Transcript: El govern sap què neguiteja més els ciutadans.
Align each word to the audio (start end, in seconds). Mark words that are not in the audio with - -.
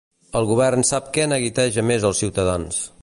El 0.39 0.47
govern 0.51 0.85
sap 0.91 1.11
què 1.17 1.27
neguiteja 1.33 1.85
més 1.91 2.09
els 2.11 2.23
ciutadans. 2.25 2.83